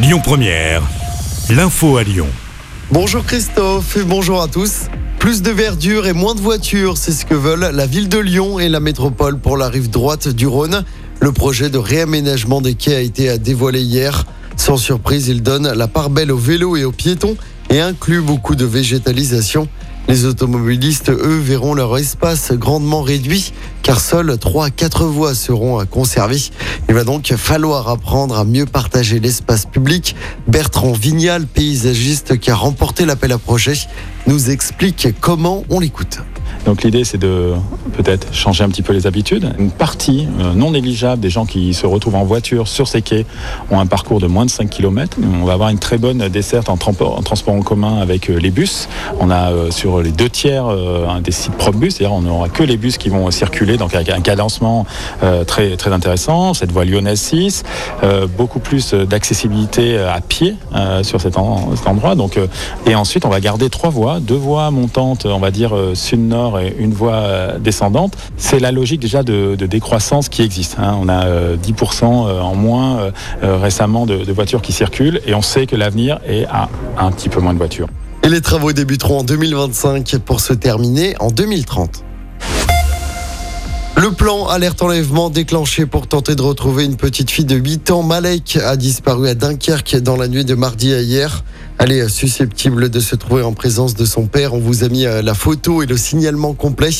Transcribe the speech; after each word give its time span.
Lyon 0.00 0.20
Première, 0.22 0.84
l'info 1.50 1.96
à 1.96 2.04
Lyon. 2.04 2.28
Bonjour 2.92 3.24
Christophe 3.24 3.96
et 3.96 4.04
bonjour 4.04 4.40
à 4.40 4.46
tous. 4.46 4.82
Plus 5.18 5.42
de 5.42 5.50
verdure 5.50 6.06
et 6.06 6.12
moins 6.12 6.36
de 6.36 6.40
voitures, 6.40 6.96
c'est 6.96 7.10
ce 7.10 7.26
que 7.26 7.34
veulent 7.34 7.72
la 7.74 7.84
ville 7.84 8.08
de 8.08 8.18
Lyon 8.18 8.60
et 8.60 8.68
la 8.68 8.78
métropole 8.78 9.40
pour 9.40 9.56
la 9.56 9.68
rive 9.68 9.90
droite 9.90 10.28
du 10.28 10.46
Rhône. 10.46 10.84
Le 11.18 11.32
projet 11.32 11.68
de 11.68 11.78
réaménagement 11.78 12.60
des 12.60 12.74
quais 12.74 12.94
a 12.94 13.00
été 13.00 13.36
dévoilé 13.40 13.80
hier. 13.80 14.24
Sans 14.56 14.76
surprise, 14.76 15.26
il 15.26 15.42
donne 15.42 15.72
la 15.72 15.88
part 15.88 16.10
belle 16.10 16.30
aux 16.30 16.38
vélos 16.38 16.76
et 16.76 16.84
aux 16.84 16.92
piétons 16.92 17.36
et 17.68 17.80
inclut 17.80 18.20
beaucoup 18.20 18.54
de 18.54 18.64
végétalisation. 18.64 19.66
Les 20.08 20.24
automobilistes, 20.24 21.10
eux, 21.10 21.38
verront 21.38 21.74
leur 21.74 21.96
espace 21.98 22.52
grandement 22.52 23.02
réduit 23.02 23.52
car 23.82 24.00
seules 24.00 24.38
3 24.38 24.66
à 24.66 24.70
4 24.70 25.04
voies 25.04 25.34
seront 25.34 25.84
conservées. 25.84 26.50
Il 26.88 26.94
va 26.94 27.04
donc 27.04 27.32
falloir 27.36 27.88
apprendre 27.88 28.38
à 28.38 28.44
mieux 28.44 28.64
partager 28.64 29.20
l'espace 29.20 29.66
public. 29.66 30.16
Bertrand 30.46 30.92
Vignal, 30.92 31.46
paysagiste 31.46 32.38
qui 32.38 32.50
a 32.50 32.54
remporté 32.54 33.04
l'appel 33.04 33.32
à 33.32 33.38
projet, 33.38 33.74
nous 34.26 34.48
explique 34.48 35.08
comment 35.20 35.64
on 35.68 35.78
l'écoute. 35.78 36.20
Donc 36.64 36.82
l'idée 36.82 37.04
c'est 37.04 37.18
de 37.18 37.54
peut-être 37.96 38.32
changer 38.34 38.64
un 38.64 38.68
petit 38.68 38.82
peu 38.82 38.92
les 38.92 39.06
habitudes. 39.06 39.52
Une 39.58 39.70
partie 39.70 40.28
euh, 40.40 40.54
non 40.54 40.70
négligeable 40.70 41.20
des 41.20 41.30
gens 41.30 41.46
qui 41.46 41.74
se 41.74 41.86
retrouvent 41.86 42.16
en 42.16 42.24
voiture 42.24 42.68
sur 42.68 42.88
ces 42.88 43.02
quais 43.02 43.26
ont 43.70 43.80
un 43.80 43.86
parcours 43.86 44.20
de 44.20 44.26
moins 44.26 44.44
de 44.44 44.50
5 44.50 44.68
km. 44.68 45.16
On 45.40 45.44
va 45.44 45.54
avoir 45.54 45.70
une 45.70 45.78
très 45.78 45.98
bonne 45.98 46.28
desserte 46.28 46.68
en, 46.68 46.76
transport 46.76 47.54
en 47.54 47.62
commun 47.62 47.98
avec 48.00 48.30
euh, 48.30 48.38
les 48.38 48.50
bus. 48.50 48.88
On 49.20 49.30
a 49.30 49.50
euh, 49.50 49.70
sur 49.70 50.00
les 50.00 50.10
deux 50.10 50.28
tiers 50.28 50.66
un 50.66 51.20
des 51.20 51.32
sites 51.32 51.54
propres 51.54 51.78
bus, 51.78 51.96
c'est-à-dire 51.96 52.14
on 52.14 52.22
n'aura 52.22 52.48
que 52.48 52.62
les 52.62 52.76
bus 52.76 52.98
qui 52.98 53.08
vont 53.08 53.30
circuler, 53.30 53.76
donc 53.76 53.94
avec 53.94 54.08
un 54.10 54.20
cadencement 54.20 54.86
très, 55.46 55.76
très 55.76 55.92
intéressant. 55.92 56.54
Cette 56.54 56.72
voie 56.72 56.84
lyonnaise 56.84 57.20
6, 57.20 57.62
beaucoup 58.36 58.58
plus 58.58 58.94
d'accessibilité 58.94 59.98
à 59.98 60.20
pied 60.20 60.56
sur 61.02 61.20
cet, 61.20 61.36
endroit. 61.36 62.14
Donc, 62.14 62.38
et 62.86 62.94
ensuite 62.94 63.24
on 63.24 63.28
va 63.28 63.40
garder 63.40 63.70
trois 63.70 63.90
voies, 63.90 64.20
deux 64.20 64.34
voies 64.34 64.70
montantes, 64.70 65.26
on 65.26 65.38
va 65.38 65.50
dire 65.50 65.72
sud-nord 65.94 66.47
et 66.56 66.74
une 66.78 66.94
voie 66.94 67.14
euh, 67.14 67.58
descendante, 67.58 68.16
c'est 68.36 68.60
la 68.60 68.72
logique 68.72 69.00
déjà 69.00 69.22
de, 69.22 69.54
décroissance 69.56 70.28
qui 70.28 70.42
existe. 70.42 70.76
Hein. 70.78 70.96
On 71.00 71.08
a 71.08 71.26
10% 71.56 72.04
euh, 72.04 72.28
euh, 72.28 72.40
en 72.40 72.54
moins 72.54 73.10
récemment 73.42 74.06
de, 74.06 74.24
de 74.24 74.32
voitures 74.32 74.62
qui 74.62 74.72
circulent 74.72 75.20
et 75.26 75.34
on 75.34 75.42
sait 75.42 75.66
que 75.66 75.76
l'avenir 75.76 76.20
est 76.26 76.46
à 76.46 76.68
un 76.98 77.10
petit 77.10 77.28
peu 77.28 77.40
moins 77.40 77.52
de 77.52 77.58
voitures. 77.58 77.88
Et 78.22 78.28
les 78.28 78.40
travaux 78.40 78.72
débuteront 78.72 79.20
en 79.20 79.24
2025 79.24 80.18
pour 80.24 80.40
se 80.40 80.52
terminer 80.52 81.14
en 81.20 81.30
2030. 81.30 82.04
Le 84.00 84.12
plan 84.12 84.46
alerte 84.46 84.80
enlèvement 84.80 85.28
déclenché 85.28 85.84
pour 85.84 86.06
tenter 86.06 86.36
de 86.36 86.42
retrouver 86.42 86.84
une 86.84 86.94
petite 86.94 87.32
fille 87.32 87.44
de 87.44 87.56
8 87.56 87.90
ans. 87.90 88.04
Malek 88.04 88.56
a 88.64 88.76
disparu 88.76 89.26
à 89.28 89.34
Dunkerque 89.34 89.96
dans 89.96 90.14
la 90.16 90.28
nuit 90.28 90.44
de 90.44 90.54
mardi 90.54 90.94
à 90.94 91.00
hier. 91.00 91.42
Elle 91.78 91.90
est 91.90 92.08
susceptible 92.08 92.90
de 92.90 93.00
se 93.00 93.16
trouver 93.16 93.42
en 93.42 93.54
présence 93.54 93.96
de 93.96 94.04
son 94.04 94.28
père. 94.28 94.54
On 94.54 94.60
vous 94.60 94.84
a 94.84 94.88
mis 94.88 95.04
euh, 95.04 95.20
la 95.20 95.34
photo 95.34 95.82
et 95.82 95.86
le 95.86 95.96
signalement 95.96 96.54
complet 96.54 96.90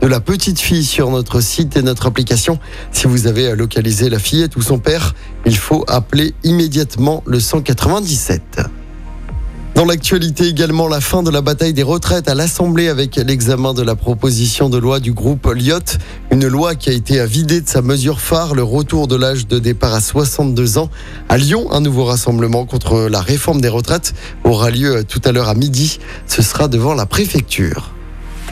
de 0.00 0.08
la 0.08 0.18
petite 0.18 0.58
fille 0.58 0.84
sur 0.84 1.12
notre 1.12 1.40
site 1.40 1.76
et 1.76 1.82
notre 1.82 2.06
application. 2.06 2.58
Si 2.90 3.06
vous 3.06 3.28
avez 3.28 3.54
localisé 3.54 4.10
la 4.10 4.18
fillette 4.18 4.56
ou 4.56 4.62
son 4.62 4.80
père, 4.80 5.14
il 5.46 5.56
faut 5.56 5.84
appeler 5.86 6.34
immédiatement 6.42 7.22
le 7.24 7.38
197. 7.38 8.62
Dans 9.78 9.84
l'actualité 9.84 10.48
également, 10.48 10.88
la 10.88 11.00
fin 11.00 11.22
de 11.22 11.30
la 11.30 11.40
bataille 11.40 11.72
des 11.72 11.84
retraites 11.84 12.28
à 12.28 12.34
l'Assemblée 12.34 12.88
avec 12.88 13.14
l'examen 13.14 13.74
de 13.74 13.82
la 13.82 13.94
proposition 13.94 14.68
de 14.68 14.76
loi 14.76 14.98
du 14.98 15.12
groupe 15.12 15.46
Lyot. 15.46 15.98
Une 16.32 16.48
loi 16.48 16.74
qui 16.74 16.90
a 16.90 16.92
été 16.92 17.24
vidée 17.26 17.60
de 17.60 17.68
sa 17.68 17.80
mesure 17.80 18.20
phare, 18.20 18.56
le 18.56 18.64
retour 18.64 19.06
de 19.06 19.14
l'âge 19.14 19.46
de 19.46 19.60
départ 19.60 19.94
à 19.94 20.00
62 20.00 20.78
ans. 20.78 20.90
À 21.28 21.38
Lyon, 21.38 21.70
un 21.70 21.80
nouveau 21.80 22.02
rassemblement 22.06 22.66
contre 22.66 23.02
la 23.08 23.20
réforme 23.20 23.60
des 23.60 23.68
retraites 23.68 24.14
aura 24.42 24.72
lieu 24.72 25.04
tout 25.04 25.22
à 25.24 25.30
l'heure 25.30 25.48
à 25.48 25.54
midi. 25.54 26.00
Ce 26.26 26.42
sera 26.42 26.66
devant 26.66 26.94
la 26.94 27.06
préfecture. 27.06 27.92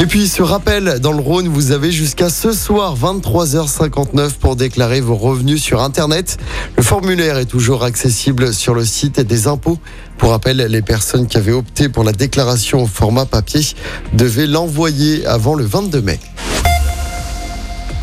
Et 0.00 0.06
puis 0.06 0.28
ce 0.28 0.42
rappel, 0.42 0.98
dans 1.00 1.12
le 1.12 1.20
Rhône, 1.20 1.48
vous 1.48 1.72
avez 1.72 1.92
jusqu'à 1.92 2.30
ce 2.30 2.52
soir 2.52 2.96
23h59 2.96 4.38
pour 4.40 4.56
déclarer 4.56 5.02
vos 5.02 5.14
revenus 5.14 5.62
sur 5.62 5.82
Internet. 5.82 6.38
Le 6.78 6.82
formulaire 6.82 7.36
est 7.36 7.44
toujours 7.44 7.84
accessible 7.84 8.54
sur 8.54 8.72
le 8.72 8.86
site 8.86 9.20
des 9.20 9.46
impôts. 9.46 9.76
Pour 10.16 10.30
rappel, 10.30 10.56
les 10.56 10.80
personnes 10.80 11.26
qui 11.26 11.36
avaient 11.36 11.52
opté 11.52 11.90
pour 11.90 12.02
la 12.02 12.12
déclaration 12.12 12.82
au 12.82 12.86
format 12.86 13.26
papier 13.26 13.60
devaient 14.14 14.46
l'envoyer 14.46 15.26
avant 15.26 15.54
le 15.54 15.66
22 15.66 16.00
mai. 16.00 16.18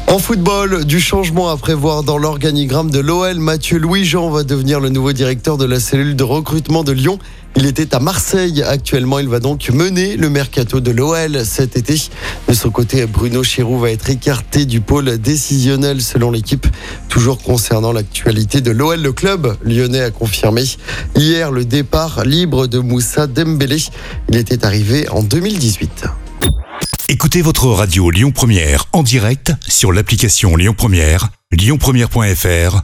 En 0.10 0.20
football, 0.20 0.86
du 0.86 1.02
changement 1.02 1.50
à 1.50 1.58
prévoir 1.58 2.02
dans 2.04 2.18
l'organigramme 2.18 2.90
de 2.90 3.00
l'OL. 3.00 3.40
Mathieu 3.40 3.78
Louis-Jean 3.78 4.30
va 4.30 4.44
devenir 4.44 4.80
le 4.80 4.90
nouveau 4.90 5.12
directeur 5.12 5.58
de 5.58 5.66
la 5.66 5.80
cellule 5.80 6.16
de 6.16 6.24
recrutement 6.24 6.84
de 6.84 6.94
Lyon. 6.94 7.20
Il 7.60 7.66
était 7.66 7.96
à 7.96 8.00
Marseille 8.00 8.62
actuellement. 8.62 9.18
Il 9.18 9.28
va 9.28 9.40
donc 9.40 9.72
mener 9.72 10.16
le 10.16 10.30
mercato 10.30 10.80
de 10.80 10.92
l'OL 10.92 11.44
cet 11.44 11.76
été. 11.76 12.00
De 12.48 12.54
son 12.54 12.70
côté, 12.70 13.04
Bruno 13.08 13.42
Chirou 13.42 13.80
va 13.80 13.90
être 13.90 14.12
écarté 14.12 14.68
du 14.68 14.80
pôle 14.80 15.18
décisionnel 15.18 16.04
selon 16.04 16.30
l'équipe. 16.30 16.68
Toujours 17.10 17.42
concernant 17.42 17.92
l'actualité 17.92 18.62
de 18.62 18.70
l'OL, 18.70 19.02
le 19.02 19.12
club 19.12 19.58
lyonnais 19.64 20.02
a 20.02 20.12
confirmé 20.12 20.66
hier 21.16 21.52
le 21.52 21.66
départ 21.66 22.26
libre 22.26 22.68
de 22.68 22.78
Moussa 22.78 23.26
Dembélé. 23.26 23.78
Il 24.30 24.38
était 24.38 24.64
arrivé 24.64 25.10
en 25.10 25.24
2018. 25.24 26.06
Écoutez 27.10 27.42
votre 27.42 27.66
radio 27.66 28.12
Lyon 28.12 28.32
Première 28.32 28.86
en 28.94 29.02
direct 29.02 29.52
sur 29.68 29.92
l'application 29.92 30.56
Lyon 30.56 30.76
Première, 30.78 31.30
lyonpremiere.fr 31.52 32.84